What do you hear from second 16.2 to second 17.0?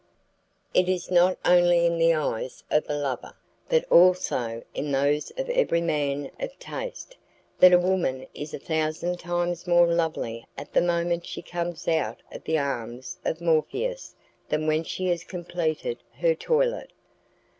toilet.